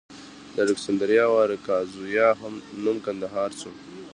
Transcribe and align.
د 0.53 0.55
الکسندریه 0.65 1.25
اراکوزیا 1.41 2.29
نوم 2.83 2.97
کندهار 3.05 3.49
شو 3.59 3.71